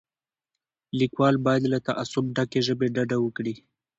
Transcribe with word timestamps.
لیکوال 0.99 1.35
باید 1.45 1.63
له 1.73 1.79
تعصب 1.87 2.23
ډکې 2.35 2.61
ژبې 2.67 2.87
ډډه 2.95 3.17
وکړي. 3.21 3.55